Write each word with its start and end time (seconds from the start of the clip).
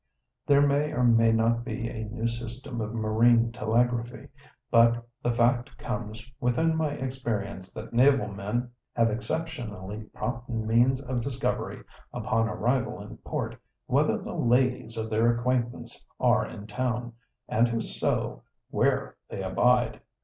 There 0.47 0.65
may 0.65 0.91
or 0.93 1.03
may 1.03 1.31
not 1.31 1.63
be 1.63 1.87
a 1.87 2.05
new 2.05 2.27
system 2.27 2.81
of 2.81 2.91
marine 2.95 3.51
telegraphy, 3.51 4.29
but 4.71 5.07
the 5.21 5.31
fact 5.31 5.77
comes 5.77 6.25
within 6.39 6.75
my 6.75 6.93
experience 6.93 7.71
that 7.75 7.93
naval 7.93 8.29
men 8.29 8.71
have 8.93 9.11
exceptionally 9.11 10.05
prompt 10.05 10.49
means 10.49 11.03
of 11.03 11.21
discovery, 11.21 11.83
upon 12.11 12.49
arrival 12.49 12.99
in 12.99 13.17
port, 13.17 13.57
whether 13.85 14.17
the 14.17 14.33
ladies 14.33 14.97
of 14.97 15.11
their 15.11 15.37
acquaintance 15.37 16.03
are 16.19 16.47
in 16.47 16.65
town, 16.65 17.13
and 17.47 17.67
if 17.67 17.83
so, 17.83 18.41
where 18.71 19.17
they 19.29 19.43
abide. 19.43 20.01